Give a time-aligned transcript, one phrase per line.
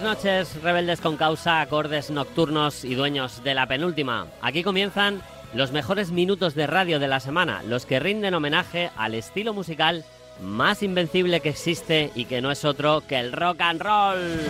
[0.00, 4.26] Buenas noches, rebeldes con causa, acordes nocturnos y dueños de la penúltima.
[4.42, 5.22] Aquí comienzan
[5.54, 10.04] los mejores minutos de radio de la semana, los que rinden homenaje al estilo musical
[10.40, 14.40] más invencible que existe y que no es otro que el rock and roll.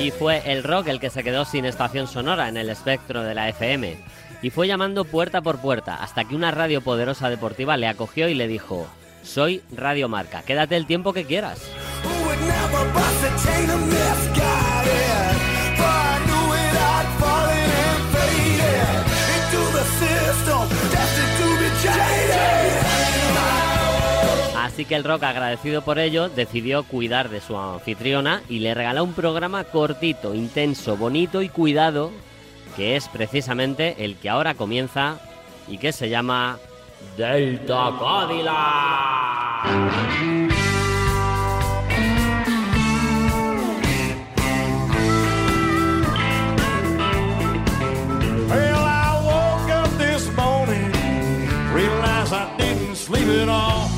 [0.00, 3.34] Y fue el rock el que se quedó sin estación sonora en el espectro de
[3.34, 3.98] la FM
[4.42, 8.34] y fue llamando puerta por puerta hasta que una radio poderosa deportiva le acogió y
[8.34, 8.86] le dijo,
[9.22, 11.60] soy Radio Marca, quédate el tiempo que quieras.
[24.56, 29.02] Así que el rock, agradecido por ello, decidió cuidar de su anfitriona y le regaló
[29.02, 32.12] un programa cortito, intenso, bonito y cuidado
[32.78, 35.18] que es precisamente el que ahora comienza
[35.66, 36.60] y que se llama
[37.16, 38.54] Delta Cadillac.
[48.48, 50.92] Well, I woke up this morning,
[51.74, 53.97] realized I didn't sleep at all.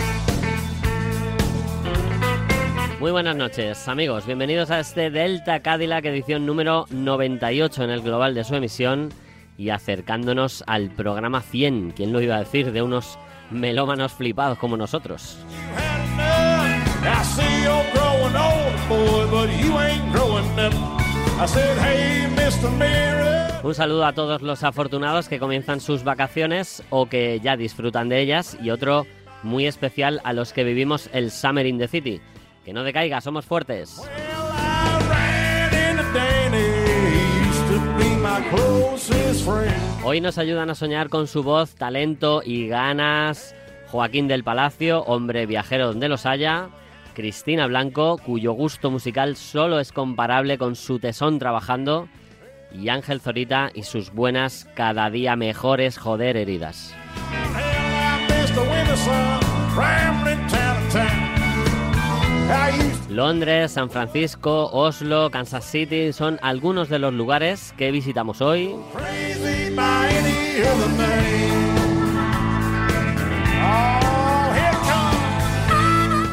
[3.00, 4.26] Muy buenas noches, amigos.
[4.26, 9.08] Bienvenidos a este Delta Cadillac edición número 98 en el global de su emisión
[9.56, 11.92] y acercándonos al programa 100.
[11.96, 12.72] ¿Quién lo iba a decir?
[12.72, 13.18] De unos
[13.50, 15.38] melómanos flipados como nosotros.
[23.62, 28.20] Un saludo a todos los afortunados que comienzan sus vacaciones o que ya disfrutan de
[28.20, 29.06] ellas y otro
[29.42, 32.20] muy especial a los que vivimos el Summer in the City
[32.70, 34.00] que no decaiga, somos fuertes.
[40.04, 43.56] Hoy nos ayudan a soñar con su voz, talento y ganas
[43.88, 46.68] Joaquín del Palacio, hombre viajero donde los haya,
[47.14, 52.08] Cristina Blanco, cuyo gusto musical solo es comparable con su tesón trabajando,
[52.72, 56.94] y Ángel Zorita y sus buenas, cada día mejores joder heridas.
[63.08, 68.74] Londres, San Francisco, Oslo, Kansas City son algunos de los lugares que visitamos hoy.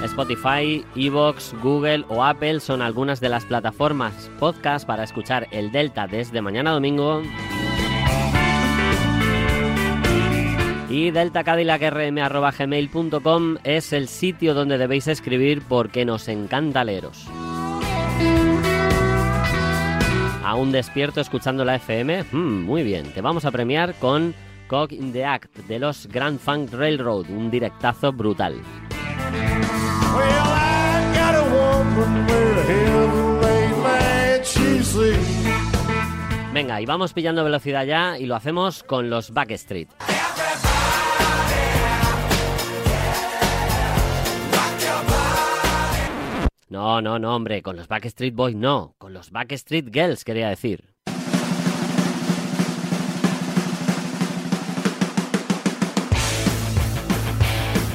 [0.04, 6.08] Spotify, Evox, Google o Apple son algunas de las plataformas podcast para escuchar el Delta
[6.08, 7.22] desde mañana domingo.
[10.90, 17.28] Y deltacadillacrm.gmail.com es el sitio donde debéis escribir porque nos encanta leeros.
[20.46, 22.24] ¿Aún despierto escuchando la FM?
[22.32, 24.34] Hmm, muy bien, te vamos a premiar con
[24.70, 28.56] Cog in the Act de los Grand Funk Railroad, un directazo brutal.
[36.54, 39.90] Venga, y vamos pillando velocidad ya y lo hacemos con los Backstreet.
[46.70, 50.84] No, no, no, hombre, con los Backstreet Boys no, con los Backstreet Girls quería decir.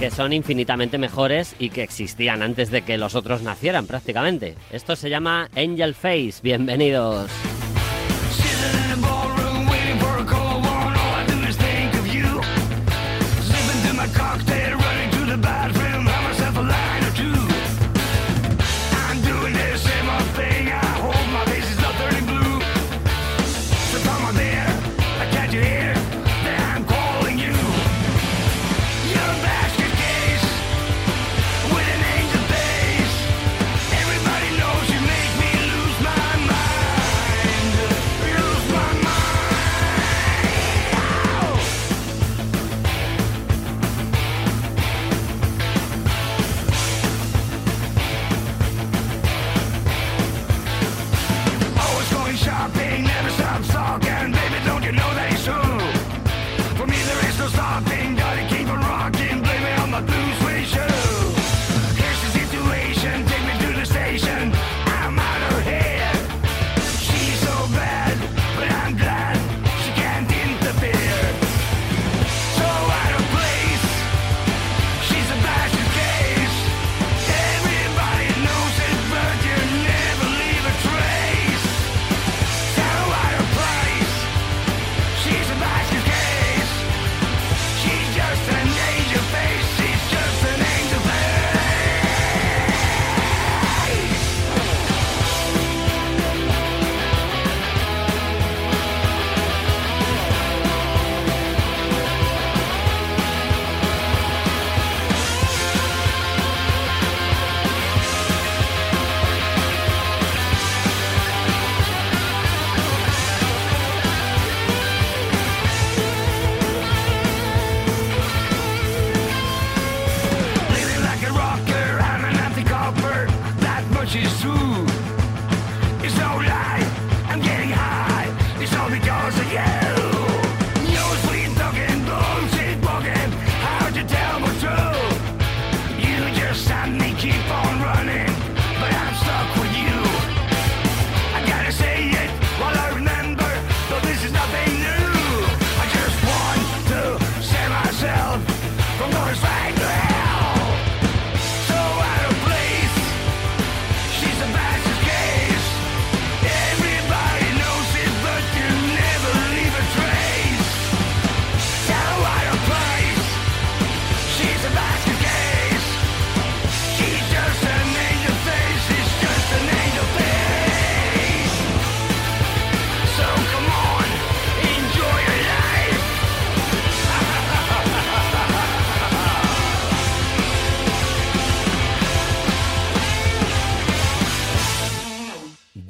[0.00, 4.56] que son infinitamente mejores y que existían antes de que los otros nacieran prácticamente.
[4.72, 7.30] Esto se llama Angel Face, bienvenidos.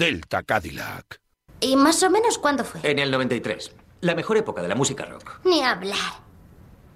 [0.02, 1.20] Delta Cadillac.
[1.60, 2.80] ¿Y más o menos cuándo fue?
[2.82, 3.70] En el 93.
[4.00, 5.38] La mejor época de la música rock.
[5.44, 6.24] Ni hablar.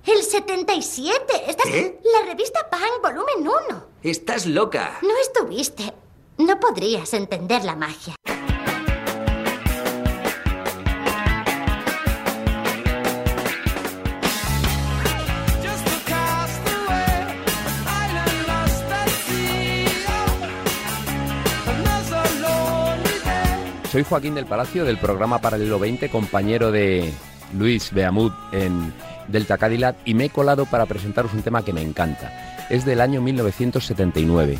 [0.04, 1.24] El 77.
[1.46, 1.66] Estás...
[1.66, 2.00] ¿Qué?
[2.02, 3.86] La revista Punk, volumen 1.
[4.02, 4.98] Estás loca.
[5.02, 5.94] No estuviste.
[6.38, 8.16] No podrías entender la magia.
[23.96, 27.10] Soy Joaquín del Palacio del programa Paralelo 20, compañero de
[27.54, 28.92] Luis Beamud en
[29.26, 32.66] Delta Cadillac y me he colado para presentaros un tema que me encanta.
[32.68, 34.58] Es del año 1979,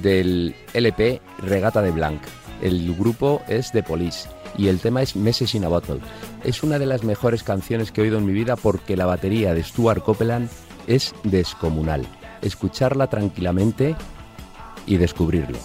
[0.00, 2.22] del LP Regata de Blanc.
[2.62, 4.26] El grupo es The Police
[4.56, 6.00] y el tema es Message in a Bottle.
[6.42, 9.52] Es una de las mejores canciones que he oído en mi vida porque la batería
[9.52, 10.48] de Stuart Copeland
[10.86, 12.06] es descomunal.
[12.40, 13.96] Escucharla tranquilamente
[14.86, 15.58] y descubrirlo.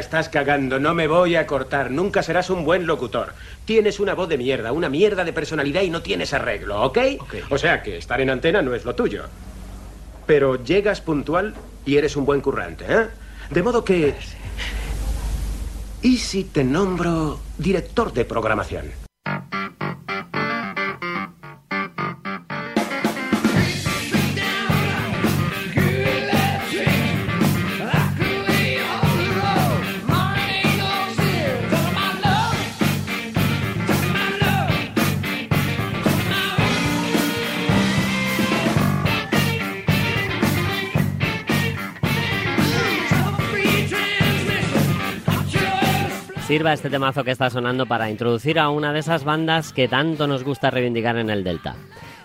[0.00, 0.80] Estás cagando.
[0.80, 1.92] No me voy a cortar.
[1.92, 3.34] Nunca serás un buen locutor.
[3.64, 6.98] Tienes una voz de mierda, una mierda de personalidad y no tienes arreglo, ¿ok?
[7.50, 9.24] O sea que estar en antena no es lo tuyo.
[10.26, 11.54] Pero llegas puntual
[11.86, 13.06] y eres un buen currante, ¿eh?
[13.50, 14.14] De modo que...
[16.02, 18.86] ¿Y si te nombro director de programación?
[46.50, 50.26] Sirva este temazo que está sonando para introducir a una de esas bandas que tanto
[50.26, 51.76] nos gusta reivindicar en el Delta.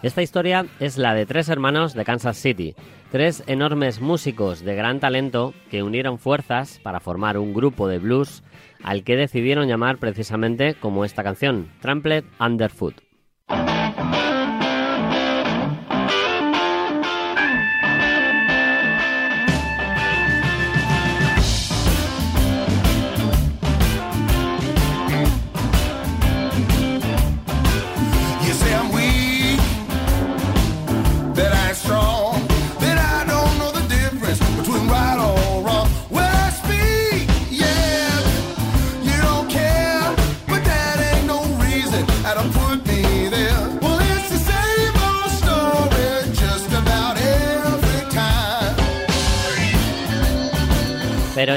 [0.01, 2.73] Esta historia es la de tres hermanos de Kansas City,
[3.11, 8.41] tres enormes músicos de gran talento que unieron fuerzas para formar un grupo de blues
[8.81, 12.95] al que decidieron llamar precisamente como esta canción, Trampled Underfoot.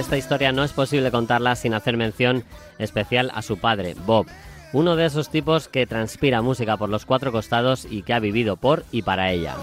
[0.08, 2.42] Esta historia no es posible contarla sin hacer mención
[2.78, 4.24] especial a su padre, Bob,
[4.72, 8.56] uno de esos tipos que transpira música por los cuatro costados y que ha vivido
[8.56, 9.54] por y para ella.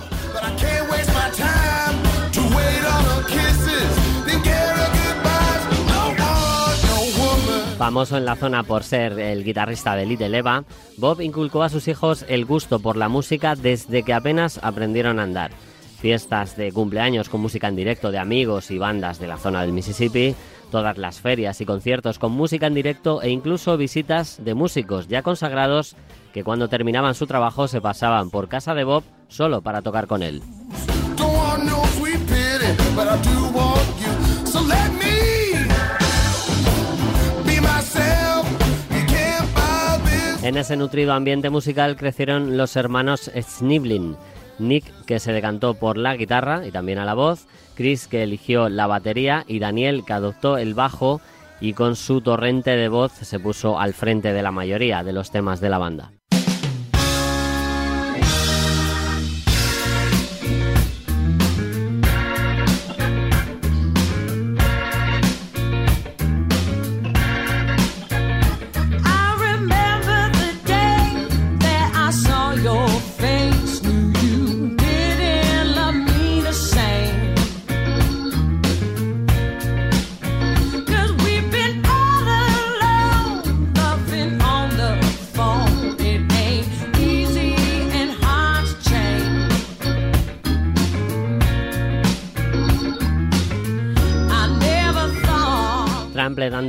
[7.79, 10.63] Famoso en la zona por ser el guitarrista de Little Eva,
[10.97, 15.23] Bob inculcó a sus hijos el gusto por la música desde que apenas aprendieron a
[15.23, 15.49] andar
[15.95, 19.71] fiestas de cumpleaños con música en directo de amigos y bandas de la zona del
[19.71, 20.35] Mississippi,
[20.71, 25.21] todas las ferias y conciertos con música en directo e incluso visitas de músicos ya
[25.21, 25.95] consagrados
[26.33, 30.21] que cuando terminaban su trabajo se pasaban por casa de Bob solo para tocar con
[30.21, 30.41] él.
[40.45, 44.15] En ese nutrido ambiente musical crecieron los hermanos Sniblin,
[44.59, 48.69] Nick que se decantó por la guitarra y también a la voz, Chris que eligió
[48.69, 51.21] la batería y Daniel que adoptó el bajo
[51.61, 55.31] y con su torrente de voz se puso al frente de la mayoría de los
[55.31, 56.11] temas de la banda.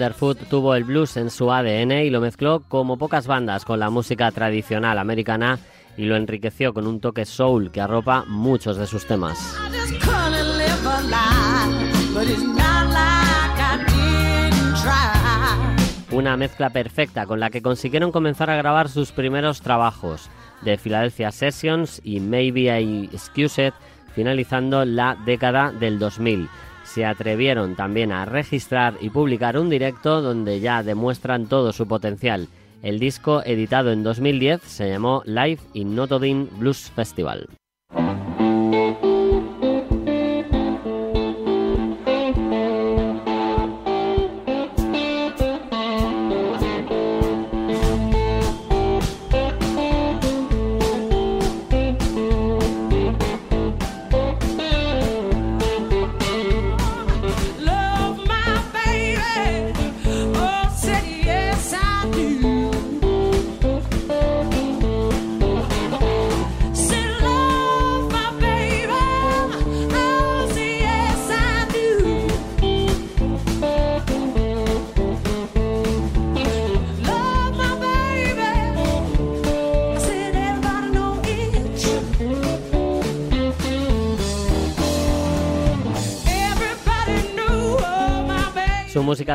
[0.06, 3.90] Underfoot tuvo el blues en su ADN y lo mezcló como pocas bandas con la
[3.90, 5.58] música tradicional americana
[5.96, 9.56] y lo enriqueció con un toque soul que arropa muchos de sus temas.
[16.12, 20.30] Una mezcla perfecta con la que consiguieron comenzar a grabar sus primeros trabajos,
[20.62, 23.74] de Philadelphia Sessions y Maybe I Excuse It,
[24.14, 26.48] finalizando la década del 2000
[26.86, 32.48] se atrevieron también a registrar y publicar un directo donde ya demuestran todo su potencial.
[32.82, 37.48] El disco, editado en 2010, se llamó Live in Notodin Blues Festival.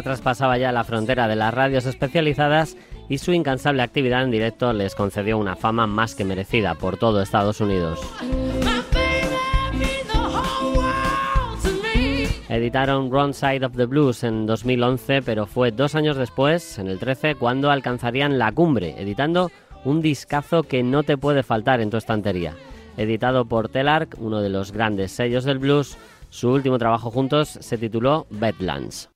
[0.01, 2.77] Traspasaba ya la frontera de las radios especializadas
[3.09, 7.21] y su incansable actividad en directo les concedió una fama más que merecida por todo
[7.21, 7.99] Estados Unidos.
[12.51, 16.99] Editaron Wrong Side of the Blues en 2011, pero fue dos años después, en el
[16.99, 19.51] 13, cuando alcanzarían la cumbre, editando
[19.85, 22.55] un discazo que no te puede faltar en tu estantería.
[22.97, 25.97] Editado por Telarc, uno de los grandes sellos del blues,
[26.29, 29.10] su último trabajo juntos se tituló Badlands.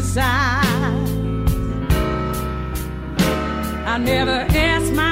[0.00, 1.10] See the signs.
[3.86, 5.09] I never asked myself,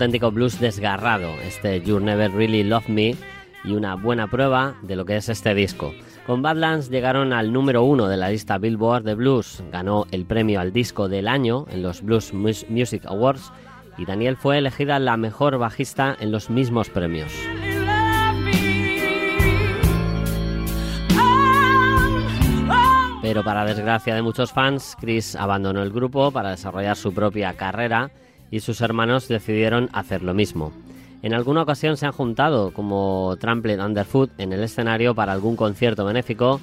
[0.00, 3.14] auténtico blues desgarrado, este You Never Really Love Me,
[3.64, 5.92] y una buena prueba de lo que es este disco.
[6.26, 10.58] Con Badlands llegaron al número uno de la lista Billboard de Blues, ganó el premio
[10.58, 13.52] al disco del año en los Blues Music Awards
[13.98, 17.30] y Daniel fue elegida la mejor bajista en los mismos premios.
[23.20, 28.10] Pero para desgracia de muchos fans, Chris abandonó el grupo para desarrollar su propia carrera
[28.50, 30.72] y sus hermanos decidieron hacer lo mismo.
[31.22, 36.04] En alguna ocasión se han juntado como Trampled Underfoot en el escenario para algún concierto
[36.04, 36.60] benéfico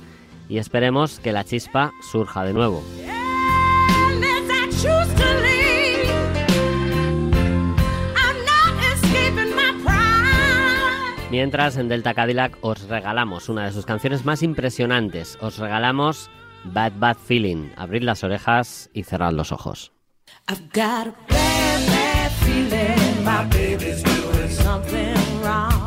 [0.50, 2.82] y esperemos que la chispa surja de nuevo.
[11.30, 16.32] Mientras en Delta Cadillac os regalamos una de sus canciones más impresionantes, os regalamos
[16.64, 17.70] Bad Bad Feeling.
[17.76, 19.97] Abrid las orejas y cerrad los ojos.
[20.50, 25.87] I've got a bad, bad feeling my baby's doing something wrong.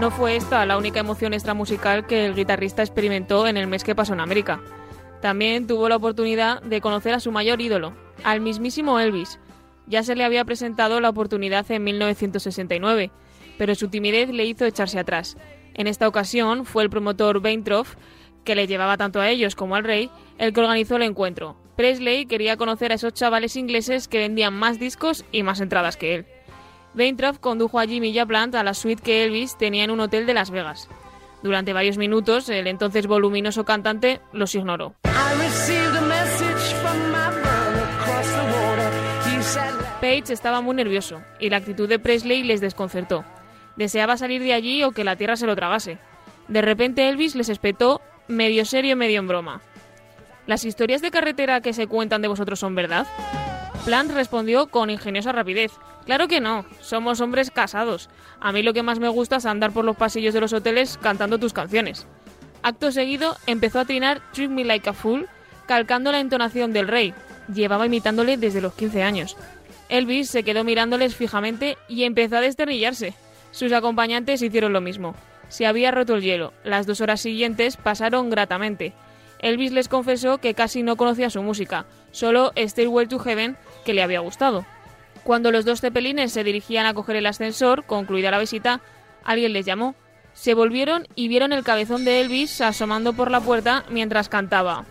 [0.00, 3.94] No fue esta la única emoción extramusical que el guitarrista experimentó en el mes que
[3.94, 4.60] pasó en América.
[5.20, 9.38] También tuvo la oportunidad de conocer a su mayor ídolo, al mismísimo Elvis.
[9.86, 13.10] Ya se le había presentado la oportunidad en 1969,
[13.58, 15.36] pero su timidez le hizo echarse atrás.
[15.74, 17.94] En esta ocasión fue el promotor Weintroff,
[18.44, 21.56] que le llevaba tanto a ellos como al rey, el que organizó el encuentro.
[21.76, 26.14] Presley quería conocer a esos chavales ingleses que vendían más discos y más entradas que
[26.14, 26.26] él.
[26.94, 30.00] Weintraub condujo a Jimmy y a Plant a la suite que Elvis tenía en un
[30.00, 30.88] hotel de Las Vegas.
[31.42, 34.94] Durante varios minutos, el entonces voluminoso cantante los ignoró.
[40.00, 43.24] Page estaba muy nervioso y la actitud de Presley les desconcertó.
[43.76, 45.98] Deseaba salir de allí o que la tierra se lo tragase.
[46.48, 49.62] De repente Elvis les espetó, medio serio, medio en broma.
[50.46, 53.06] ¿Las historias de carretera que se cuentan de vosotros son verdad?
[53.84, 55.72] Plant respondió con ingeniosa rapidez.
[56.04, 58.10] Claro que no, somos hombres casados.
[58.40, 60.98] A mí lo que más me gusta es andar por los pasillos de los hoteles
[61.00, 62.06] cantando tus canciones.
[62.62, 65.28] Acto seguido empezó a trinar Treat Me Like a Fool,
[65.66, 67.14] calcando la entonación del rey.
[67.52, 69.36] Llevaba imitándole desde los 15 años.
[69.88, 73.14] Elvis se quedó mirándoles fijamente y empezó a desternillarse.
[73.50, 75.14] Sus acompañantes hicieron lo mismo.
[75.48, 76.52] Se había roto el hielo.
[76.64, 78.92] Las dos horas siguientes pasaron gratamente.
[79.38, 84.02] Elvis les confesó que casi no conocía su música, solo Stairway to Heaven que le
[84.02, 84.64] había gustado.
[85.24, 88.80] Cuando los dos cepelines se dirigían a coger el ascensor, concluida la visita,
[89.24, 89.94] alguien les llamó.
[90.32, 94.84] Se volvieron y vieron el cabezón de Elvis asomando por la puerta mientras cantaba.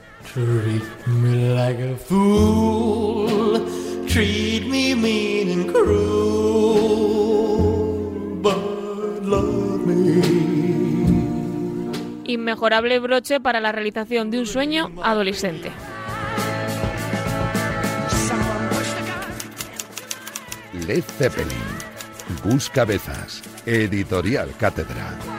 [12.24, 15.74] Inmejorable broche para la realización de un sueño adolescente.
[20.88, 21.50] Led Zeppelin.
[22.46, 23.44] Busca Cabezas.
[23.66, 25.35] Editorial Cátedra.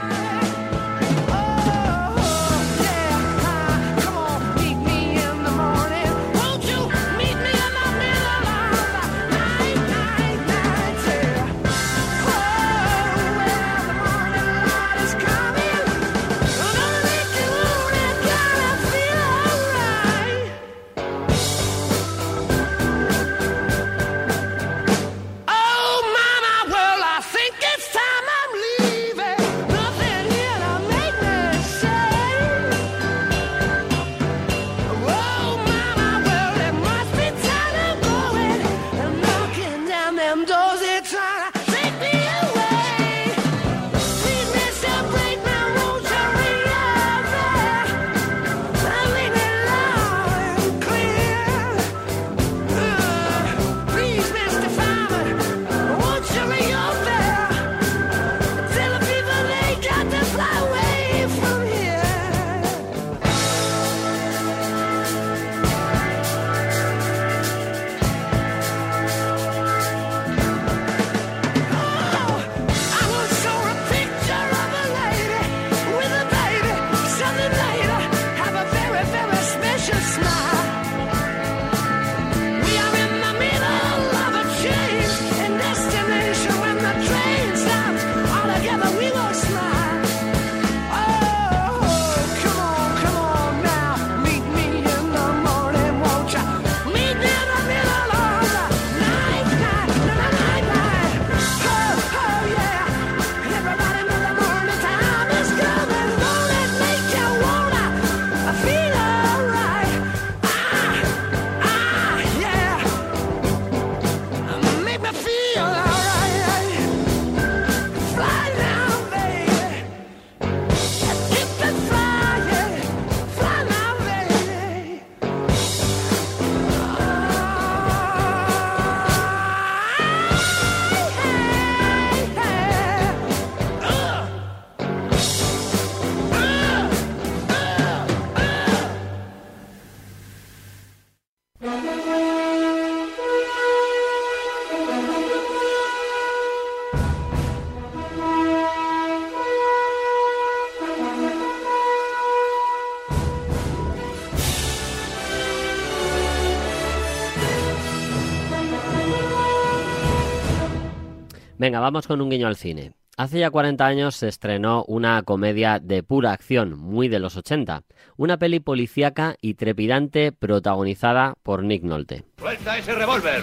[161.59, 162.93] Venga, vamos con un guiño al cine.
[163.17, 167.83] Hace ya 40 años se estrenó una comedia de pura acción, muy de los 80.
[168.19, 172.25] Una peli policíaca y trepidante protagonizada por Nick Nolte.
[172.39, 173.43] ¡Suelta ese revólver!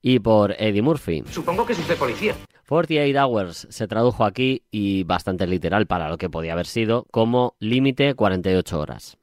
[0.00, 1.22] Y por Eddie Murphy.
[1.30, 2.34] Supongo que es usted policía.
[2.66, 7.56] 48 Hours se tradujo aquí y bastante literal para lo que podía haber sido como
[7.58, 9.18] límite 48 horas.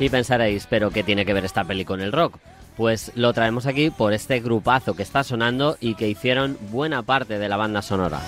[0.00, 2.38] Y pensaréis, ¿pero qué tiene que ver esta peli con el rock?
[2.76, 7.38] Pues lo traemos aquí por este grupazo que está sonando y que hicieron buena parte
[7.38, 8.20] de la banda sonora.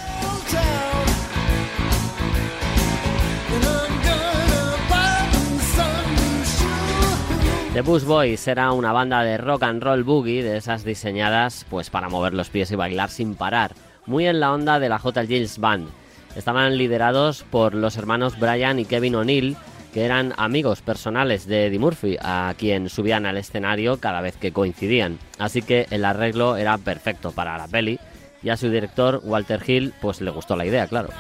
[7.73, 11.89] The Bush Boys era una banda de rock and roll boogie de esas diseñadas pues
[11.89, 13.75] para mover los pies y bailar sin parar,
[14.07, 15.25] muy en la onda de la J.
[15.25, 15.89] Gilles Band.
[16.35, 19.57] Estaban liderados por los hermanos Brian y Kevin O'Neill,
[19.93, 24.53] que eran amigos personales de Eddie Murphy, a quien subían al escenario cada vez que
[24.53, 25.19] coincidían.
[25.39, 27.99] Así que el arreglo era perfecto para la peli
[28.43, 31.11] y a su director Walter Hill pues le gustó la idea, claro.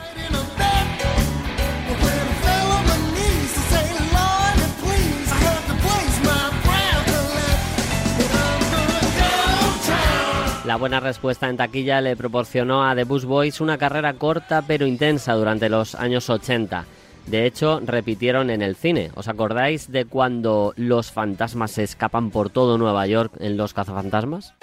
[10.64, 14.86] La buena respuesta en taquilla le proporcionó a The Bush Boys una carrera corta pero
[14.86, 16.84] intensa durante los años 80
[17.26, 19.10] de hecho, repitieron en el cine.
[19.14, 24.54] ¿Os acordáis de cuando los fantasmas se escapan por todo Nueva York en Los cazafantasmas?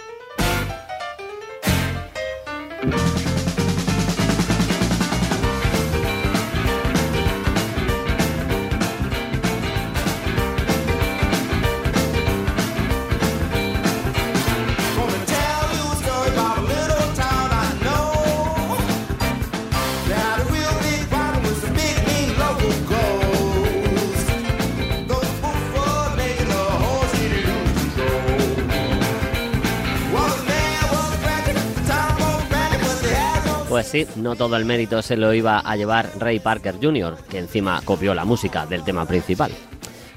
[33.89, 37.38] Pues sí, no todo el mérito se lo iba a llevar Ray Parker Jr., que
[37.38, 39.50] encima copió la música del tema principal.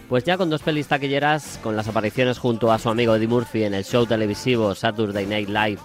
[0.08, 3.62] Pues ya con dos pelis taquilleras, con las apariciones junto a su amigo Eddie Murphy
[3.62, 5.78] en el show televisivo Saturday Night Live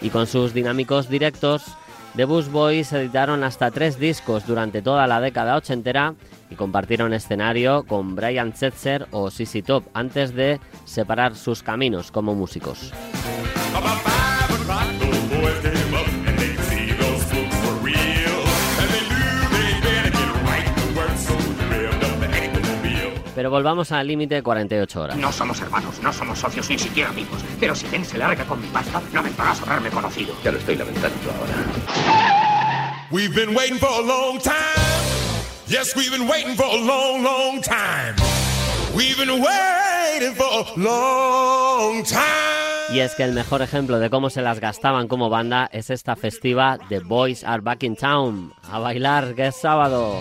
[0.00, 1.64] y con sus dinámicos directos,
[2.14, 6.14] The Bush Boys editaron hasta tres discos durante toda la década ochentera
[6.50, 12.36] y compartieron escenario con Brian Setzer o Sissy Top antes de separar sus caminos como
[12.36, 12.92] músicos.
[23.34, 25.16] Pero volvamos al límite de 48 horas.
[25.16, 27.44] No somos hermanos, no somos socios, ni siquiera amigos.
[27.58, 30.34] Pero si Ben se larga con mi pasta, lamentarás haberme conocido.
[30.44, 33.04] Ya lo estoy lamentando ahora.
[33.10, 34.54] We've been waiting for a long time.
[35.66, 38.14] Yes, we've been waiting for a long, long time.
[38.94, 42.24] We've been waiting for a long time.
[42.92, 46.16] Y es que el mejor ejemplo de cómo se las gastaban como banda es esta
[46.16, 48.52] festiva The Boys Are Back in Town.
[48.70, 50.20] A bailar, que es sábado.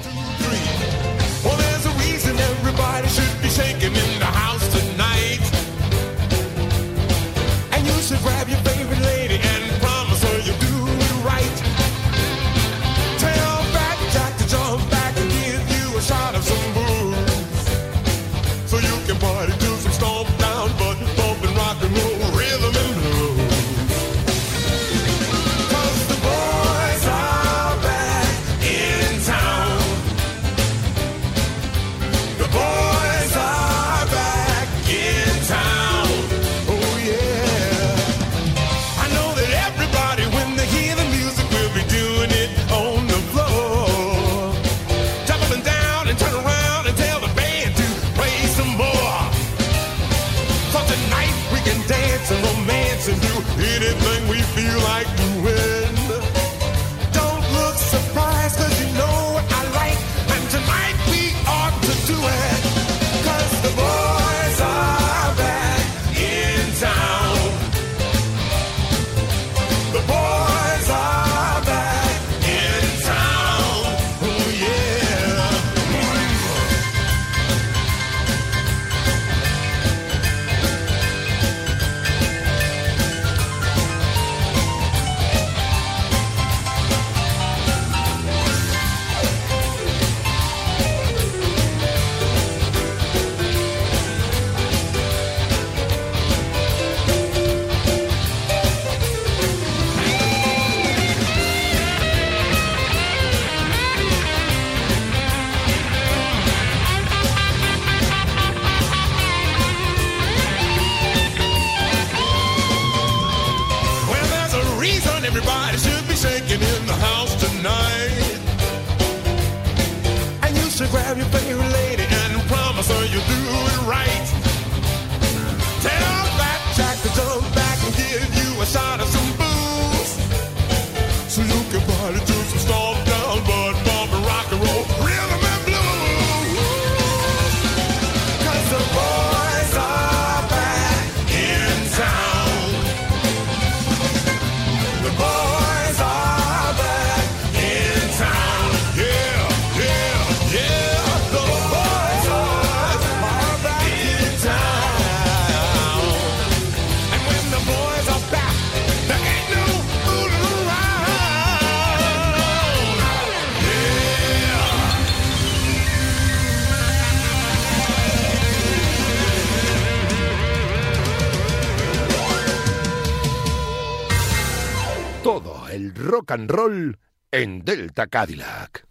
[176.03, 176.97] Rock and roll
[177.31, 178.85] en Delta Cadillac.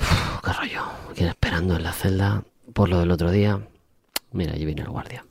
[0.00, 0.82] Uf, qué rollo.
[1.14, 3.60] ¿Quién esperando en la celda por lo del otro día?
[4.32, 5.24] Mira, allí viene el guardia.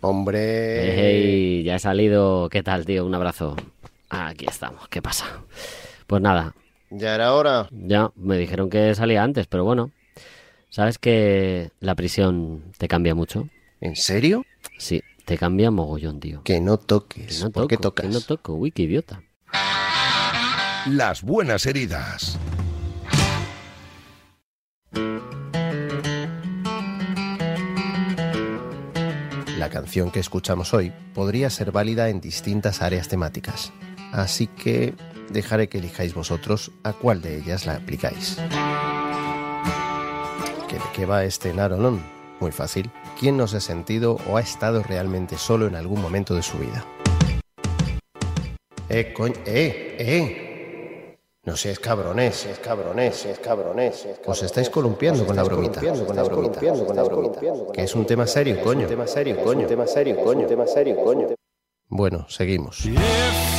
[0.00, 0.94] Hombre.
[0.96, 2.48] Hey, ya he salido.
[2.50, 3.06] ¿Qué tal, tío?
[3.06, 3.56] Un abrazo.
[4.10, 4.88] Aquí estamos.
[4.88, 5.26] ¿Qué pasa?
[6.06, 6.54] Pues nada,
[6.90, 7.68] Ya era hora.
[7.70, 9.90] ya me dijeron que salía antes, pero bueno.
[10.68, 13.48] ¿Sabes que la prisión te cambia mucho?
[13.80, 14.44] ¿En serio?
[14.78, 16.42] Sí, te cambia mogollón, tío.
[16.42, 17.42] Que no Que toques.
[17.42, 18.14] no ¿Por qué toco, que tocas?
[18.14, 18.54] no toco.
[18.54, 19.22] Uy, qué idiota.
[20.86, 22.38] Las buenas heridas.
[29.58, 33.72] La canción que escuchamos hoy podría ser válida en distintas áreas temáticas.
[34.12, 34.94] Así que
[35.30, 38.36] dejaré que elijáis vosotros a cuál de ellas la aplicáis.
[40.68, 42.02] ¿Que ¿De qué va este Narolón?
[42.42, 42.90] Muy fácil.
[43.20, 46.58] ¿Quién no se ha sentido o ha estado realmente solo en algún momento de su
[46.58, 46.84] vida?
[48.88, 51.16] Eh, coño, eh, eh.
[51.44, 53.94] No seas cabrones, seas cabrones, seas cabrones.
[53.94, 54.40] seas cabrones.
[54.40, 55.80] Os estáis columpiando con la bromita.
[56.04, 56.60] Con la bromita.
[56.60, 57.40] Con la bromita.
[57.72, 58.88] Que es un tema serio, coño.
[58.88, 59.68] tema serio, coño.
[59.68, 60.44] tema serio, coño.
[60.48, 61.28] tema serio, coño.
[61.88, 62.84] Bueno, seguimos.
[62.84, 63.51] If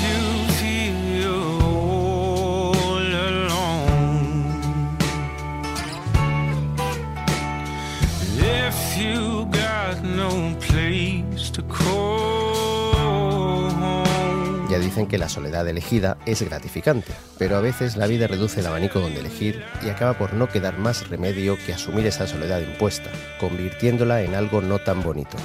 [14.94, 19.00] dicen que la soledad elegida es gratificante, pero a veces la vida reduce el abanico
[19.00, 24.22] donde elegir y acaba por no quedar más remedio que asumir esa soledad impuesta, convirtiéndola
[24.22, 25.36] en algo no tan bonito.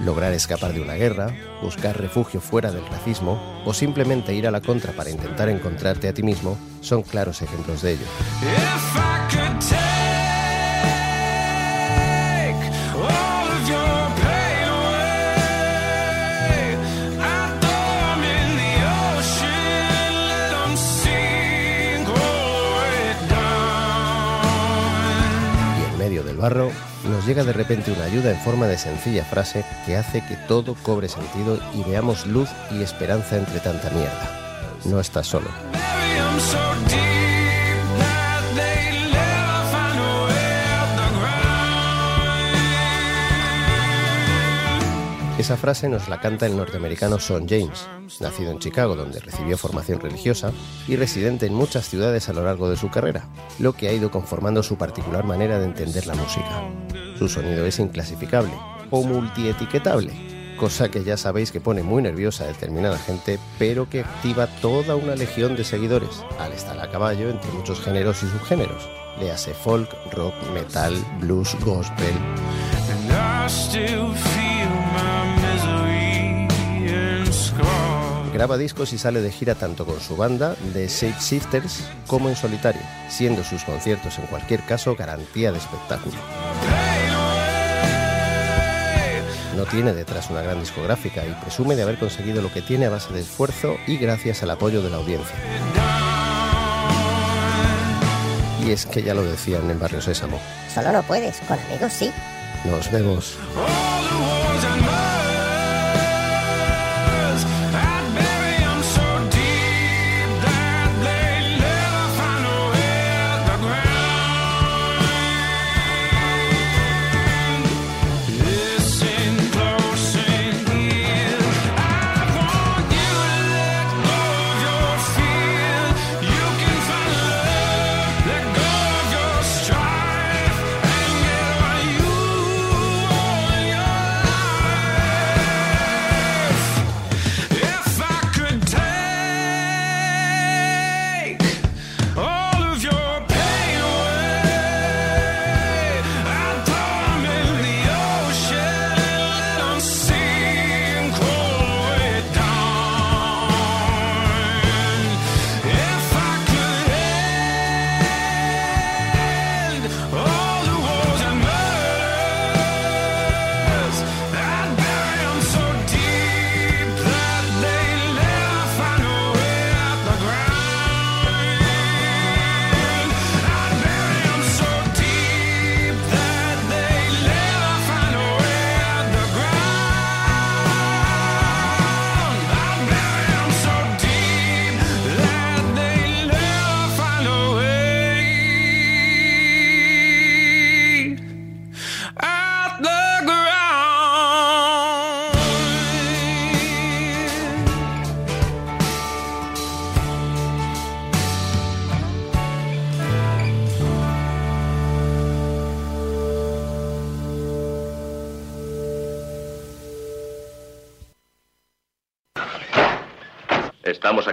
[0.00, 1.28] Lograr escapar de una guerra,
[1.62, 6.12] buscar refugio fuera del racismo o simplemente ir a la contra para intentar encontrarte a
[6.12, 8.06] ti mismo son claros ejemplos de ello.
[26.50, 30.74] Nos llega de repente una ayuda en forma de sencilla frase que hace que todo
[30.82, 34.78] cobre sentido y veamos luz y esperanza entre tanta mierda.
[34.84, 35.48] No estás solo.
[45.46, 47.86] Esa frase nos la canta el norteamericano Son James,
[48.18, 50.50] nacido en Chicago donde recibió formación religiosa
[50.88, 53.28] y residente en muchas ciudades a lo largo de su carrera,
[53.60, 56.64] lo que ha ido conformando su particular manera de entender la música.
[57.16, 58.50] Su sonido es inclasificable
[58.90, 64.00] o multietiquetable, cosa que ya sabéis que pone muy nerviosa a determinada gente, pero que
[64.00, 68.88] activa toda una legión de seguidores, al estar a caballo entre muchos géneros y subgéneros.
[69.20, 72.14] Léase folk, rock, metal, blues, gospel,
[78.36, 82.36] Graba discos y sale de gira tanto con su banda, The Shape Shifters, como en
[82.36, 86.16] solitario, siendo sus conciertos en cualquier caso garantía de espectáculo.
[89.56, 92.90] No tiene detrás una gran discográfica y presume de haber conseguido lo que tiene a
[92.90, 95.36] base de esfuerzo y gracias al apoyo de la audiencia.
[98.66, 100.38] Y es que ya lo decían en Barrio Sésamo.
[100.74, 102.12] Solo no puedes, con amigos sí.
[102.66, 103.38] Nos vemos.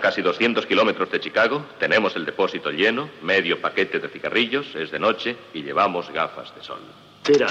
[0.03, 4.99] Casi 200 kilómetros de Chicago, tenemos el depósito lleno, medio paquete de cigarrillos, es de
[4.99, 6.81] noche y llevamos gafas de sol.
[7.23, 7.47] Tira.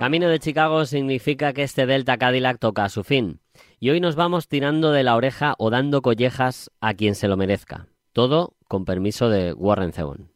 [0.00, 3.38] Camino de Chicago significa que este Delta Cadillac toca a su fin.
[3.78, 7.36] Y hoy nos vamos tirando de la oreja o dando collejas a quien se lo
[7.36, 7.86] merezca.
[8.12, 10.32] Todo con permiso de Warren Zevon.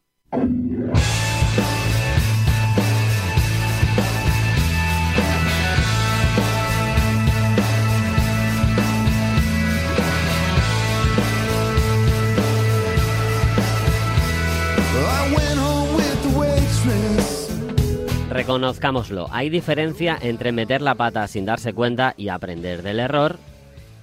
[18.43, 23.37] Reconozcámoslo, hay diferencia entre meter la pata sin darse cuenta y aprender del error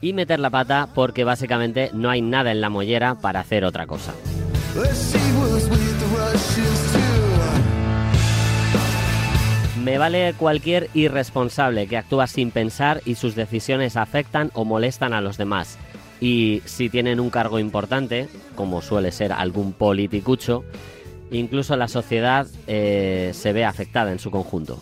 [0.01, 3.87] y meter la pata porque básicamente no hay nada en la mollera para hacer otra
[3.87, 4.15] cosa.
[9.85, 15.21] Me vale cualquier irresponsable que actúa sin pensar y sus decisiones afectan o molestan a
[15.21, 15.77] los demás.
[16.19, 20.65] Y si tienen un cargo importante, como suele ser algún politicucho,
[21.31, 24.81] incluso la sociedad eh, se ve afectada en su conjunto.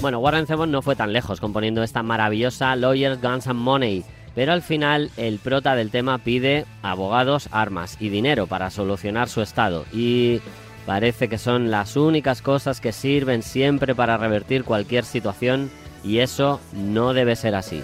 [0.00, 4.04] Bueno, Warren Zevon no fue tan lejos componiendo esta maravillosa Lawyers, Guns and Money,
[4.34, 9.42] pero al final el prota del tema pide abogados, armas y dinero para solucionar su
[9.42, 10.40] estado y
[10.86, 15.70] parece que son las únicas cosas que sirven siempre para revertir cualquier situación
[16.02, 17.80] y eso no debe ser así.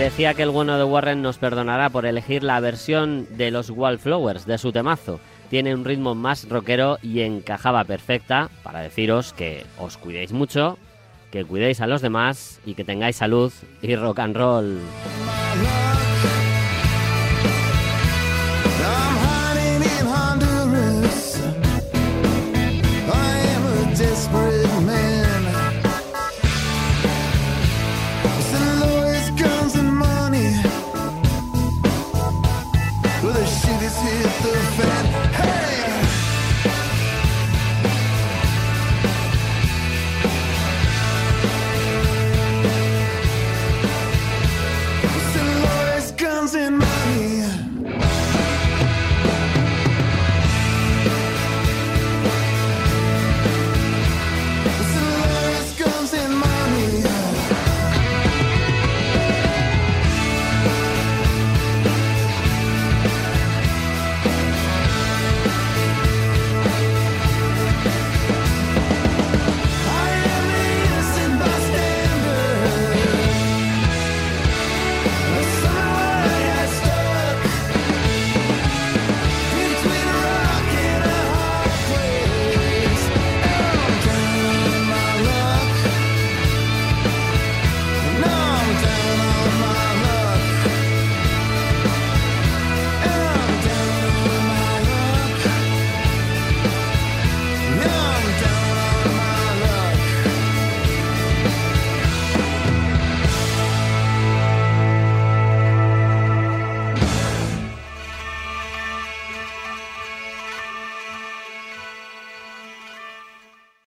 [0.00, 4.46] Decía que el bueno de Warren nos perdonará por elegir la versión de los Wallflowers
[4.46, 5.20] de su temazo.
[5.50, 10.78] Tiene un ritmo más rockero y encajaba perfecta para deciros que os cuidéis mucho,
[11.30, 14.80] que cuidéis a los demás y que tengáis salud y rock and roll.